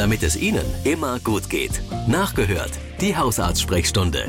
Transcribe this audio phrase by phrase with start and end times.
[0.00, 1.82] damit es Ihnen immer gut geht.
[2.08, 2.72] Nachgehört,
[3.02, 4.24] die Hausarztsprechstunde.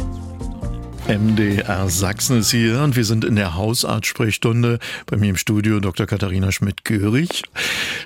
[1.12, 4.80] MDR Sachsen ist hier und wir sind in der Hausarzt-Sprechstunde.
[5.08, 6.06] Bei mir im Studio Dr.
[6.06, 7.44] Katharina Schmidt-Görig.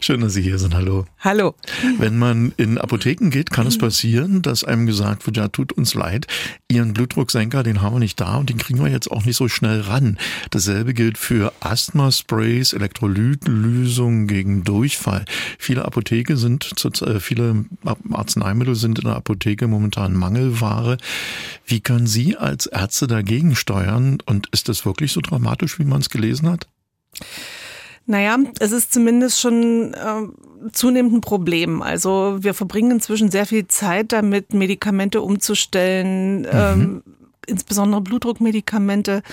[0.02, 0.74] Schön, dass Sie hier sind.
[0.74, 1.06] Hallo.
[1.20, 1.54] Hallo.
[2.00, 5.94] Wenn man in Apotheken geht, kann es passieren, dass einem gesagt wird, ja, tut uns
[5.94, 6.26] leid,
[6.68, 9.48] Ihren Blutdrucksenker, den haben wir nicht da und den kriegen wir jetzt auch nicht so
[9.50, 10.18] schnell ran.
[10.50, 15.26] Dasselbe gilt für Asthma-Sprays, Elektrolytlösungen gegen Durchfall.
[15.60, 17.66] Viele Apotheke sind, äh, viele
[18.12, 20.98] Arzneimittel sind in der Apotheke momentan Mangelware.
[21.68, 24.20] Wie können Sie als Ärzte Ärzte dagegen steuern?
[24.26, 26.68] Und ist das wirklich so dramatisch, wie man es gelesen hat?
[28.06, 31.82] Naja, es ist zumindest schon äh, zunehmend ein Problem.
[31.82, 36.48] Also wir verbringen inzwischen sehr viel Zeit damit, Medikamente umzustellen, mhm.
[36.54, 37.04] ähm,
[37.48, 39.24] insbesondere Blutdruckmedikamente.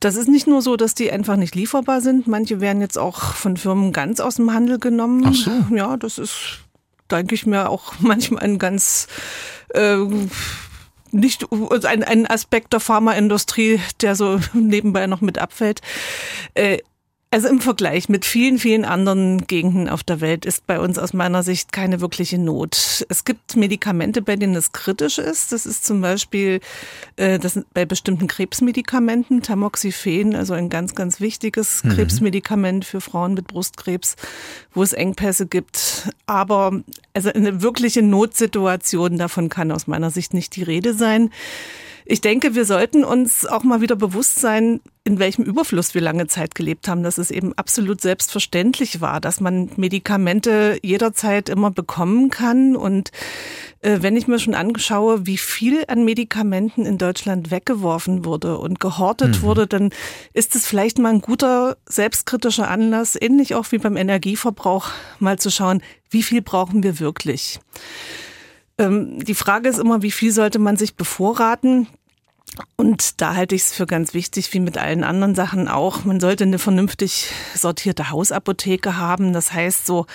[0.00, 2.26] Das ist nicht nur so, dass die einfach nicht lieferbar sind.
[2.26, 5.22] Manche werden jetzt auch von Firmen ganz aus dem Handel genommen.
[5.26, 5.50] Ach so.
[5.74, 6.60] Ja, das ist,
[7.10, 9.06] denke ich mir, auch manchmal ein ganz
[9.74, 9.98] äh,
[11.16, 11.46] nicht
[11.84, 15.80] ein, ein Aspekt der Pharmaindustrie, der so nebenbei noch mit abfällt.
[16.54, 16.78] Äh,
[17.30, 21.12] also im Vergleich mit vielen, vielen anderen Gegenden auf der Welt ist bei uns aus
[21.12, 23.04] meiner Sicht keine wirkliche Not.
[23.08, 25.50] Es gibt Medikamente, bei denen es kritisch ist.
[25.50, 26.60] Das ist zum Beispiel
[27.16, 31.90] äh, das bei bestimmten Krebsmedikamenten, Tamoxifen, also ein ganz, ganz wichtiges mhm.
[31.90, 34.14] Krebsmedikament für Frauen mit Brustkrebs,
[34.72, 36.08] wo es Engpässe gibt.
[36.26, 36.80] Aber
[37.12, 41.30] also eine wirkliche Notsituation, davon kann aus meiner Sicht nicht die Rede sein.
[42.08, 46.28] Ich denke, wir sollten uns auch mal wieder bewusst sein, in welchem Überfluss wir lange
[46.28, 52.30] Zeit gelebt haben, dass es eben absolut selbstverständlich war, dass man Medikamente jederzeit immer bekommen
[52.30, 52.76] kann.
[52.76, 53.10] Und
[53.80, 58.78] äh, wenn ich mir schon anschaue, wie viel an Medikamenten in Deutschland weggeworfen wurde und
[58.78, 59.42] gehortet mhm.
[59.42, 59.90] wurde, dann
[60.32, 65.50] ist es vielleicht mal ein guter selbstkritischer Anlass, ähnlich auch wie beim Energieverbrauch, mal zu
[65.50, 67.58] schauen, wie viel brauchen wir wirklich.
[68.78, 71.86] Ähm, die Frage ist immer, wie viel sollte man sich bevorraten?
[72.76, 76.04] Und da halte ich es für ganz wichtig, wie mit allen anderen Sachen auch.
[76.04, 79.32] Man sollte eine vernünftig sortierte Hausapotheke haben.
[79.32, 80.06] Das heißt, so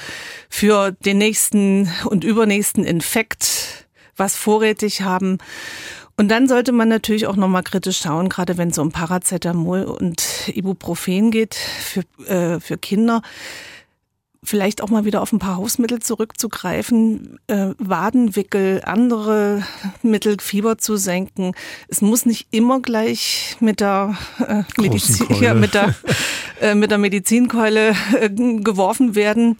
[0.50, 5.38] für den nächsten und übernächsten Infekt was vorrätig haben.
[6.18, 10.50] Und dann sollte man natürlich auch nochmal kritisch schauen, gerade wenn es um Paracetamol und
[10.54, 13.22] Ibuprofen geht für, äh, für Kinder
[14.44, 19.64] vielleicht auch mal wieder auf ein paar Hausmittel zurückzugreifen, äh, Wadenwickel, andere
[20.02, 21.54] Mittel, Fieber zu senken.
[21.88, 25.96] Es muss nicht immer gleich mit der äh, Medizin, ja, mit der,
[26.62, 29.58] äh, mit der Medizinkeule äh, geworfen werden.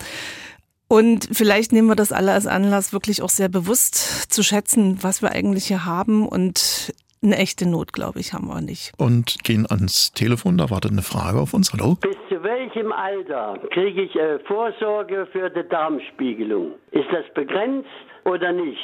[0.88, 5.22] Und vielleicht nehmen wir das alle als Anlass, wirklich auch sehr bewusst zu schätzen, was
[5.22, 6.94] wir eigentlich hier haben und
[7.24, 8.94] eine echte Not, glaube ich, haben wir nicht.
[8.98, 11.72] Und gehen ans Telefon, da wartet eine Frage auf uns.
[11.74, 11.96] Hallo?
[12.02, 16.74] Bis zu welchem Alter kriege ich äh, Vorsorge für die Darmspiegelung?
[16.92, 17.90] Ist das begrenzt
[18.26, 18.80] oder nicht?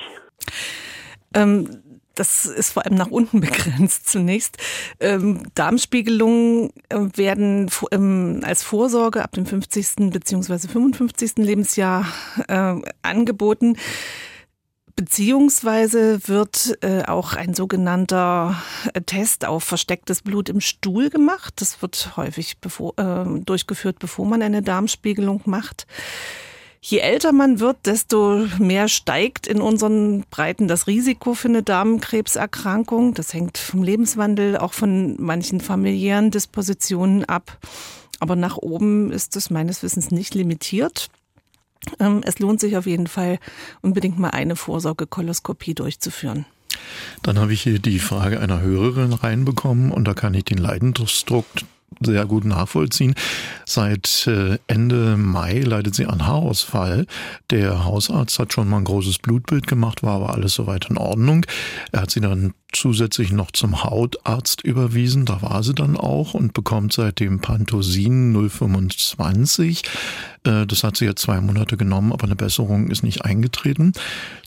[1.33, 1.81] Ähm,
[2.13, 4.57] das ist vor allem nach unten begrenzt zunächst.
[4.99, 10.11] Ähm, Darmspiegelungen äh, werden ähm, als Vorsorge ab dem 50.
[10.11, 10.67] bzw.
[10.67, 11.37] 55.
[11.37, 12.05] Lebensjahr
[12.47, 13.77] äh, angeboten.
[14.97, 18.55] Beziehungsweise wird äh, auch ein sogenannter
[18.95, 21.53] äh, Test auf verstecktes Blut im Stuhl gemacht.
[21.57, 25.85] Das wird häufig bevor, äh, durchgeführt, bevor man eine Darmspiegelung macht.
[26.81, 33.13] Je älter man wird, desto mehr steigt in unseren Breiten das Risiko für eine Darmkrebserkrankung.
[33.13, 37.59] Das hängt vom Lebenswandel, auch von manchen familiären Dispositionen ab.
[38.19, 41.09] Aber nach oben ist es meines Wissens nicht limitiert.
[41.99, 43.39] Ähm, es lohnt sich auf jeden Fall,
[43.81, 46.45] unbedingt mal eine Vorsorgekoloskopie durchzuführen.
[47.23, 51.45] Dann habe ich hier die Frage einer Hörerin reinbekommen und da kann ich den Leidensdruck
[52.01, 53.15] sehr gut nachvollziehen.
[53.65, 57.07] Seit äh, Ende Mai leidet sie an Haarausfall.
[57.49, 61.45] Der Hausarzt hat schon mal ein großes Blutbild gemacht, war aber alles soweit in Ordnung.
[61.91, 65.25] Er hat sie dann zusätzlich noch zum Hautarzt überwiesen.
[65.25, 69.83] Da war sie dann auch und bekommt seitdem Panthosin 025.
[70.47, 73.93] Äh, das hat sie jetzt zwei Monate genommen, aber eine Besserung ist nicht eingetreten.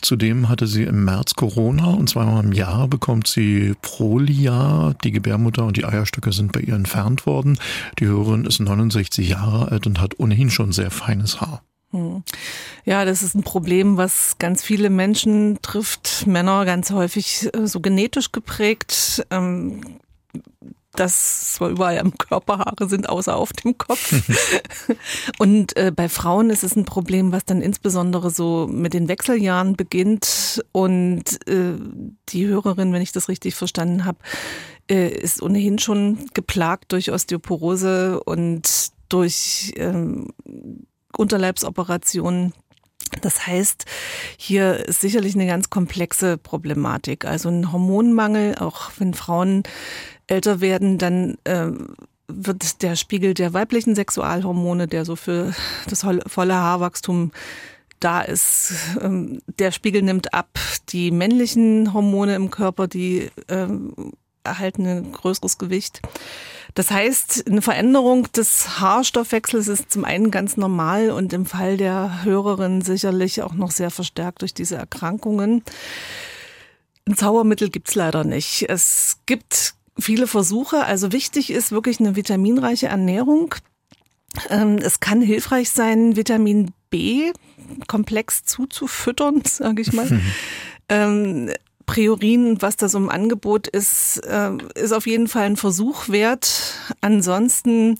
[0.02, 4.94] Zudem hatte sie im März Corona und zweimal im Jahr bekommt sie Prolia.
[5.04, 7.58] Die Gebärmutter und die Eierstöcke sind bei ihr entfernt worden.
[7.98, 11.62] Die Hörerin ist 69 Jahre alt und hat ohnehin schon sehr feines Haar.
[11.90, 12.22] Hm.
[12.84, 16.26] Ja, das ist ein Problem, was ganz viele Menschen trifft.
[16.26, 19.26] Männer ganz häufig äh, so genetisch geprägt.
[19.30, 19.80] Ähm,
[20.92, 24.12] dass zwar überall am Körper Haare sind, außer auf dem Kopf.
[25.38, 29.76] und äh, bei Frauen ist es ein Problem, was dann insbesondere so mit den Wechseljahren
[29.76, 30.64] beginnt.
[30.72, 31.74] Und äh,
[32.28, 34.18] die Hörerin, wenn ich das richtig verstanden habe,
[34.90, 40.28] äh, ist ohnehin schon geplagt durch Osteoporose und durch ähm,
[41.16, 42.52] Unterleibsoperationen.
[43.22, 43.86] Das heißt,
[44.36, 47.24] hier ist sicherlich eine ganz komplexe Problematik.
[47.24, 49.64] Also ein Hormonmangel, auch wenn Frauen
[50.30, 51.66] älter werden, dann äh,
[52.28, 55.52] wird der Spiegel der weiblichen Sexualhormone, der so für
[55.88, 57.32] das volle Haarwachstum
[57.98, 60.58] da ist, ähm, der Spiegel nimmt ab.
[60.88, 64.12] Die männlichen Hormone im Körper, die ähm,
[64.42, 66.00] erhalten ein größeres Gewicht.
[66.74, 72.24] Das heißt, eine Veränderung des Haarstoffwechsels ist zum einen ganz normal und im Fall der
[72.24, 75.62] Hörerin sicherlich auch noch sehr verstärkt durch diese Erkrankungen.
[77.06, 78.68] Ein Zaubermittel gibt's leider nicht.
[78.68, 80.84] Es gibt viele Versuche.
[80.84, 83.54] Also wichtig ist wirklich eine vitaminreiche Ernährung.
[84.48, 87.32] Ähm, es kann hilfreich sein, Vitamin B
[87.86, 90.20] komplex zuzufüttern, sage ich mal.
[90.88, 91.50] ähm,
[91.86, 96.76] Priorin, was da so im Angebot ist, äh, ist auf jeden Fall ein Versuch wert.
[97.00, 97.98] Ansonsten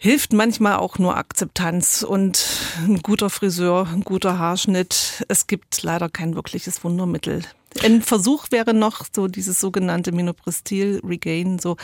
[0.00, 2.46] hilft manchmal auch nur Akzeptanz und
[2.78, 5.24] ein guter Friseur, ein guter Haarschnitt.
[5.28, 7.42] Es gibt leider kein wirkliches Wundermittel.
[7.84, 11.76] Ein Versuch wäre noch so dieses sogenannte Minoprestil Regain, so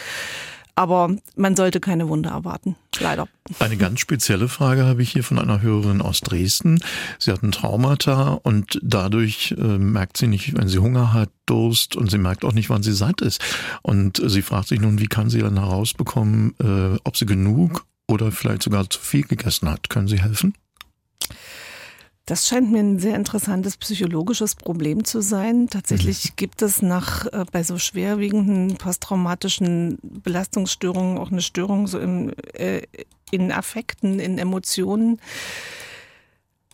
[0.78, 3.28] aber man sollte keine Wunder erwarten, leider.
[3.58, 6.80] Eine ganz spezielle Frage habe ich hier von einer Hörerin aus Dresden.
[7.18, 11.96] Sie hat ein Traumata und dadurch äh, merkt sie nicht, wenn sie Hunger hat, Durst
[11.96, 13.40] und sie merkt auch nicht, wann sie satt ist.
[13.80, 17.86] Und äh, sie fragt sich nun, wie kann sie dann herausbekommen, äh, ob sie genug
[18.08, 19.88] oder vielleicht sogar zu viel gegessen hat.
[19.88, 20.54] Können Sie helfen?
[22.26, 25.68] Das scheint mir ein sehr interessantes psychologisches Problem zu sein.
[25.70, 26.32] Tatsächlich mhm.
[26.34, 32.82] gibt es nach äh, bei so schwerwiegenden posttraumatischen Belastungsstörungen auch eine Störung so im, äh,
[33.30, 35.20] in Affekten, in Emotionen.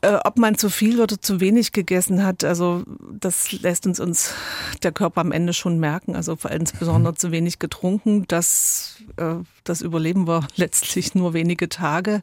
[0.02, 2.82] Äh, ob man zu viel oder zu wenig gegessen hat, also
[3.12, 4.34] das lässt uns uns
[4.82, 6.16] der Körper am Ende schon merken.
[6.16, 7.18] Also vor allem insbesondere mhm.
[7.18, 12.22] zu wenig getrunken, das, äh, das überleben wir letztlich nur wenige Tage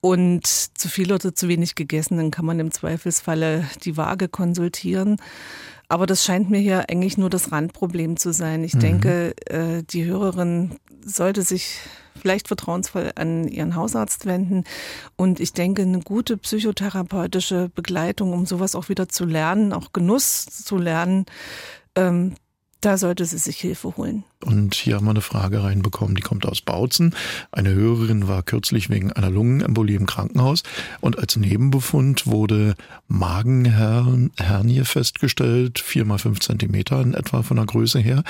[0.00, 5.16] und zu viel oder zu wenig gegessen, dann kann man im Zweifelsfalle die Waage konsultieren.
[5.88, 8.64] Aber das scheint mir hier eigentlich nur das Randproblem zu sein.
[8.64, 8.80] Ich mhm.
[8.80, 11.78] denke, äh, die Hörerin sollte sich
[12.26, 14.64] vielleicht vertrauensvoll an ihren Hausarzt wenden.
[15.14, 20.46] Und ich denke, eine gute psychotherapeutische Begleitung, um sowas auch wieder zu lernen, auch Genuss
[20.46, 21.26] zu lernen,
[21.94, 22.34] ähm,
[22.80, 24.24] da sollte sie sich Hilfe holen.
[24.44, 27.14] Und hier haben wir eine Frage reinbekommen, die kommt aus Bautzen.
[27.50, 30.62] Eine Hörerin war kürzlich wegen einer Lungenembolie im Krankenhaus
[31.00, 32.74] und als Nebenbefund wurde
[33.08, 38.22] Magenhernie festgestellt, vier mal fünf Zentimeter in etwa von der Größe her.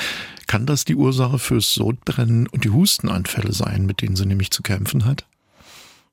[0.46, 4.62] Kann das die Ursache fürs Sodbrennen und die Hustenanfälle sein, mit denen sie nämlich zu
[4.62, 5.26] kämpfen hat?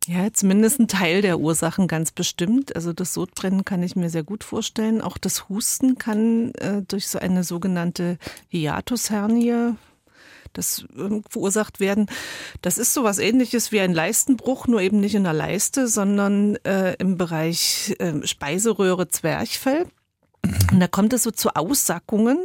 [0.05, 2.75] Ja, zumindest ein Teil der Ursachen ganz bestimmt.
[2.75, 5.01] Also das Sodbrennen kann ich mir sehr gut vorstellen.
[5.01, 8.17] Auch das Husten kann äh, durch so eine sogenannte
[8.50, 9.75] Hiatushernie
[10.51, 12.07] das äh, verursacht werden.
[12.61, 16.57] Das ist so was ähnliches wie ein Leistenbruch, nur eben nicht in der Leiste, sondern
[16.63, 19.88] äh, im Bereich äh, Speiseröhre Zwerchfell.
[20.72, 22.38] Und da kommt es so zu Aussackungen,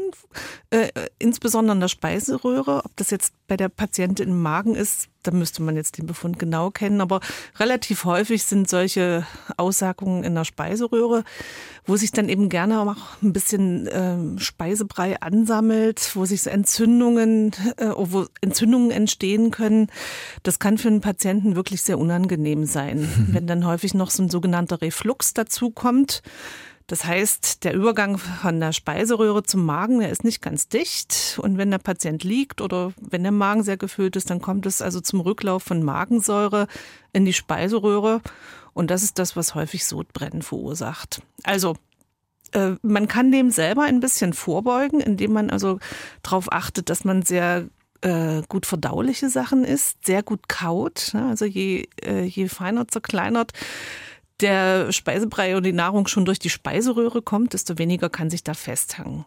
[0.71, 2.85] äh, insbesondere in der Speiseröhre.
[2.85, 6.39] Ob das jetzt bei der Patientin im Magen ist, da müsste man jetzt den Befund
[6.39, 7.01] genau kennen.
[7.01, 7.21] Aber
[7.59, 11.25] relativ häufig sind solche Aussackungen in der Speiseröhre,
[11.87, 17.89] wo sich dann eben gerne auch ein bisschen äh, Speisebrei ansammelt, wo sich Entzündungen, äh,
[17.97, 19.89] wo Entzündungen entstehen können.
[20.45, 24.31] Das kann für einen Patienten wirklich sehr unangenehm sein, wenn dann häufig noch so ein
[24.31, 26.23] sogenannter Reflux dazu kommt.
[26.89, 31.39] Das heißt, der Übergang von der Speiseröhre zum Magen, der ist nicht ganz dicht.
[31.41, 34.81] Und wenn der Patient liegt oder wenn der Magen sehr gefüllt ist, dann kommt es
[34.81, 36.67] also zum Rücklauf von Magensäure
[37.13, 38.23] in die Speiseröhre.
[38.73, 41.21] Und das ist das, was häufig Sodbrennen verursacht.
[41.43, 41.77] Also
[42.53, 45.81] äh, man kann dem selber ein bisschen vorbeugen, indem man also
[46.23, 47.69] darauf achtet, dass man sehr
[48.01, 51.15] äh, gut verdauliche Sachen isst, sehr gut kaut.
[51.15, 53.53] Also je, äh, je feiner zerkleinert,
[54.41, 58.55] der Speisebrei und die Nahrung schon durch die Speiseröhre kommt, desto weniger kann sich da
[58.55, 59.25] festhangen.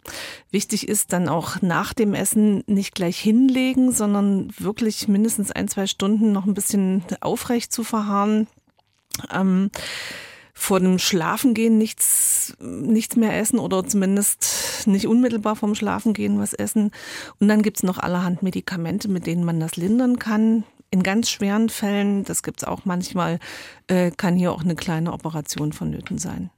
[0.51, 5.88] Wichtig ist dann auch nach dem Essen nicht gleich hinlegen, sondern wirklich mindestens ein, zwei
[5.88, 8.48] Stunden noch ein bisschen aufrecht zu verharren.
[9.34, 9.70] Ähm,
[10.53, 16.91] vor dem Schlafengehen nichts, nichts mehr essen oder zumindest nicht unmittelbar vorm Schlafengehen was essen.
[17.39, 20.63] Und dann gibt's noch allerhand Medikamente, mit denen man das lindern kann.
[20.93, 23.39] In ganz schweren Fällen, das gibt es auch manchmal,
[23.88, 26.50] äh, kann hier auch eine kleine Operation vonnöten sein.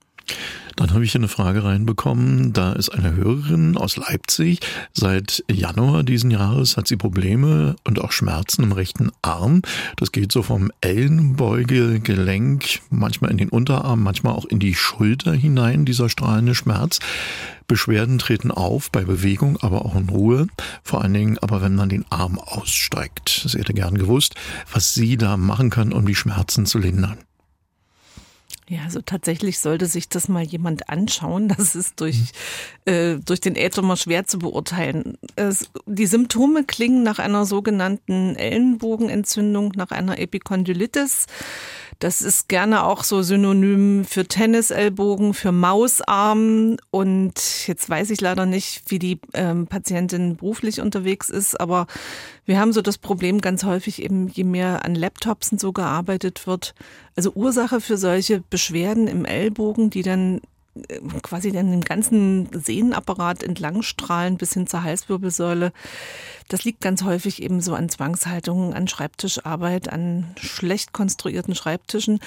[0.76, 2.52] Dann habe ich hier eine Frage reinbekommen.
[2.54, 4.60] Da ist eine Hörerin aus Leipzig.
[4.92, 9.62] Seit Januar diesen Jahres hat sie Probleme und auch Schmerzen im rechten Arm.
[9.98, 15.86] Das geht so vom Ellenbeugegelenk, manchmal in den Unterarm, manchmal auch in die Schulter hinein,
[15.86, 17.00] dieser strahlende Schmerz.
[17.68, 20.48] Beschwerden treten auf bei Bewegung, aber auch in Ruhe.
[20.84, 23.46] Vor allen Dingen aber, wenn man den Arm aussteigt.
[23.48, 24.36] Sie hätte gern gewusst,
[24.72, 27.18] was sie da machen kann, um die Schmerzen zu lindern.
[28.70, 31.50] Ja, also tatsächlich sollte sich das mal jemand anschauen.
[31.58, 32.32] Das ist durch,
[32.86, 35.18] äh, durch den Äther mal schwer zu beurteilen.
[35.36, 41.28] Es, die Symptome klingen nach einer sogenannten Ellenbogenentzündung, nach einer Epikondylitis.
[42.04, 46.76] Das ist gerne auch so synonym für Tennisellbogen, für Mausarm.
[46.92, 51.88] Und jetzt weiß ich leider nicht, wie die ähm, Patientin beruflich unterwegs ist, aber
[52.46, 56.46] wir haben so das Problem ganz häufig eben, je mehr an Laptops und so gearbeitet
[56.46, 56.76] wird.
[57.16, 60.42] Also Ursache für solche Beschwerden im Ellbogen, die dann
[61.22, 65.74] quasi dann den ganzen Sehnenapparat entlangstrahlen bis hin zur Halswirbelsäule.
[66.50, 72.20] Das liegt ganz häufig eben so an Zwangshaltungen, an Schreibtischarbeit, an schlecht konstruierten Schreibtischen.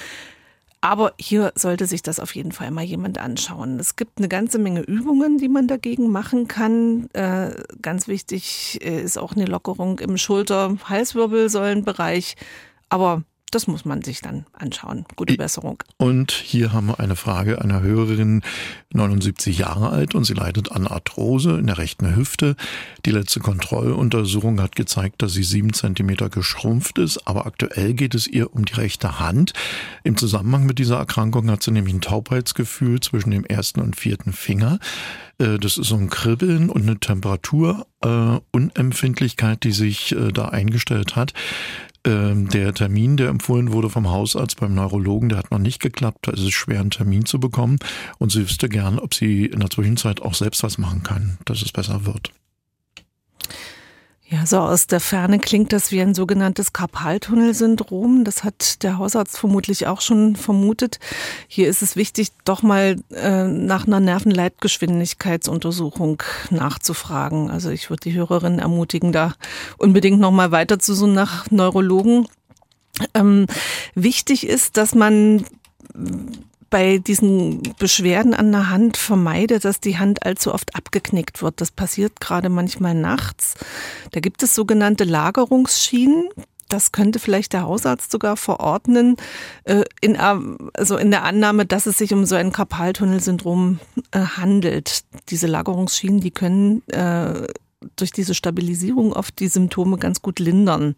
[0.79, 3.79] Aber hier sollte sich das auf jeden Fall mal jemand anschauen.
[3.79, 7.09] Es gibt eine ganze Menge Übungen, die man dagegen machen kann.
[7.13, 7.49] Äh,
[7.81, 12.35] ganz wichtig äh, ist auch eine Lockerung im Schulter-Halswirbelsäulenbereich.
[12.89, 15.05] Aber das muss man sich dann anschauen.
[15.15, 15.83] Gute Besserung.
[15.97, 18.41] Und hier haben wir eine Frage einer Hörerin,
[18.91, 22.55] 79 Jahre alt und sie leidet an Arthrose in der rechten Hüfte.
[23.05, 28.27] Die letzte Kontrolluntersuchung hat gezeigt, dass sie sieben Zentimeter geschrumpft ist, aber aktuell geht es
[28.27, 29.53] ihr um die rechte Hand.
[30.03, 34.33] Im Zusammenhang mit dieser Erkrankung hat sie nämlich ein Taubheitsgefühl zwischen dem ersten und vierten
[34.33, 34.79] Finger.
[35.39, 41.33] Äh, das ist so ein Kribbeln und eine Temperaturunempfindlichkeit, die sich äh, da eingestellt hat.
[42.07, 46.19] Ähm, der Termin, der empfohlen wurde vom Hausarzt beim Neurologen, der hat noch nicht geklappt.
[46.21, 47.79] Da ist es schwer, einen Termin zu bekommen.
[48.17, 51.61] Und sie wüsste gern, ob sie in der Zwischenzeit auch selbst was machen kann, dass
[51.61, 52.31] es besser wird.
[54.29, 58.25] Ja, so aus der Ferne klingt das wie ein sogenanntes Karpaltunnelsyndrom.
[58.25, 60.99] Das hat der Hausarzt vermutlich auch schon vermutet.
[61.47, 67.49] Hier ist es wichtig, doch mal äh, nach einer Nervenleitgeschwindigkeitsuntersuchung nachzufragen.
[67.49, 69.33] Also ich würde die Hörerin ermutigen, da
[69.77, 72.27] unbedingt noch mal weiter zu suchen nach Neurologen.
[73.13, 73.45] Ähm,
[73.95, 75.45] wichtig ist, dass man
[76.69, 81.61] bei diesen Beschwerden an der Hand vermeide, dass die Hand allzu oft abgeknickt wird.
[81.61, 83.55] Das passiert gerade manchmal nachts.
[84.11, 86.29] Da gibt es sogenannte Lagerungsschienen.
[86.69, 89.15] Das könnte vielleicht der Hausarzt sogar verordnen,
[89.63, 93.79] äh, in, also in der Annahme, dass es sich um so ein Karpaltunnelsyndrom
[94.11, 95.05] äh, handelt.
[95.29, 97.47] Diese Lagerungsschienen, die können äh,
[97.95, 100.95] durch diese Stabilisierung oft die Symptome ganz gut lindern.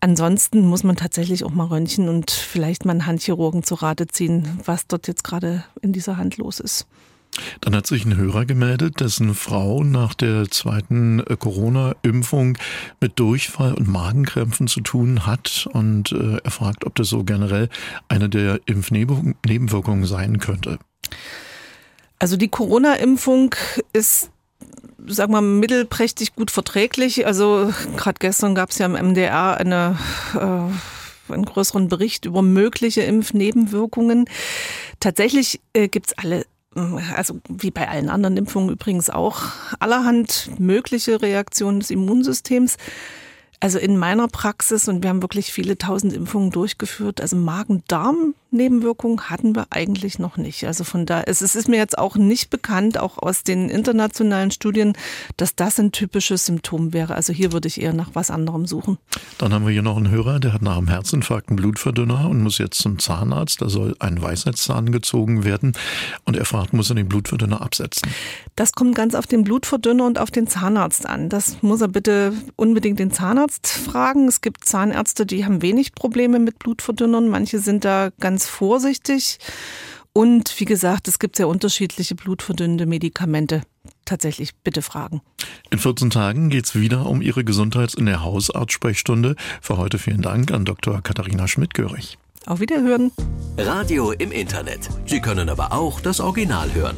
[0.00, 4.60] Ansonsten muss man tatsächlich auch mal röntgen und vielleicht mal einen Handchirurgen zu Rate ziehen,
[4.64, 6.86] was dort jetzt gerade in dieser Hand los ist.
[7.60, 12.58] Dann hat sich ein Hörer gemeldet, dessen Frau nach der zweiten äh, Corona-Impfung
[13.00, 17.70] mit Durchfall und Magenkrämpfen zu tun hat und äh, er fragt, ob das so generell
[18.08, 20.78] eine der Impfnebenwirkungen sein könnte.
[22.18, 23.54] Also die Corona-Impfung
[23.92, 24.31] ist
[25.06, 27.26] sagen wir mal, mittelprächtig gut verträglich.
[27.26, 29.98] Also gerade gestern gab es ja im MDR eine,
[30.34, 34.26] äh, einen größeren Bericht über mögliche Impfnebenwirkungen.
[35.00, 36.44] Tatsächlich äh, gibt's alle
[37.14, 39.42] also wie bei allen anderen Impfungen übrigens auch,
[39.78, 42.76] allerhand mögliche Reaktionen des Immunsystems.
[43.60, 47.36] Also in meiner Praxis, und wir haben wirklich viele tausend Impfungen durchgeführt, also
[48.52, 50.64] Magen-Darm-Nebenwirkungen hatten wir eigentlich noch nicht.
[50.66, 54.92] Also von da, es ist mir jetzt auch nicht bekannt, auch aus den internationalen Studien,
[55.36, 57.14] dass das ein typisches Symptom wäre.
[57.14, 58.98] Also hier würde ich eher nach was anderem suchen.
[59.38, 62.42] Dann haben wir hier noch einen Hörer, der hat nach einem Herzinfarkt einen Blutverdünner und
[62.42, 63.60] muss jetzt zum Zahnarzt.
[63.62, 65.72] Da soll ein Weisheitszahn gezogen werden.
[66.24, 68.08] Und er fragt, muss er den Blutverdünner absetzen?
[68.56, 71.28] Das kommt ganz auf den Blutverdünner und auf den Zahnarzt an.
[71.28, 74.28] Das muss er bitte unbedingt den Zahnarzt fragen.
[74.28, 77.28] Es gibt Zahnärzte, die haben wenig Probleme mit Blutverdünnern.
[77.28, 79.38] Manche sind da ganz vorsichtig.
[80.12, 83.62] Und wie gesagt, es gibt sehr unterschiedliche blutverdünnende Medikamente.
[84.04, 85.22] Tatsächlich, bitte fragen.
[85.70, 89.36] In 14 Tagen geht es wieder um Ihre Gesundheit in der Hausarztsprechstunde.
[89.60, 91.00] Für heute vielen Dank an Dr.
[91.02, 92.18] Katharina Schmidt-Görig.
[92.46, 93.12] Auf Wiederhören.
[93.56, 94.88] Radio im Internet.
[95.06, 96.96] Sie können aber auch das Original hören.